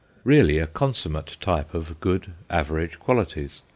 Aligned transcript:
Really 0.23 0.57
a 0.57 0.65
con 0.65 0.93
summate 0.93 1.37
type 1.39 1.75
of 1.75 1.99
good 1.99 2.33
average 2.49 2.97
qualities. 2.97 3.61